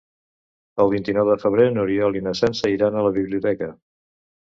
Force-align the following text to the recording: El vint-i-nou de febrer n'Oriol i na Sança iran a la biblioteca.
El 0.85 0.89
vint-i-nou 0.93 1.29
de 1.33 1.37
febrer 1.45 1.69
n'Oriol 1.75 2.19
i 2.19 2.25
na 2.31 2.35
Sança 2.43 2.75
iran 2.79 2.99
a 3.03 3.07
la 3.11 3.17
biblioteca. 3.23 3.73